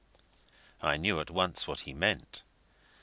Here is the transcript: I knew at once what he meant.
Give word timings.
I 0.81 0.97
knew 0.97 1.19
at 1.19 1.29
once 1.29 1.67
what 1.67 1.81
he 1.81 1.93
meant. 1.93 2.41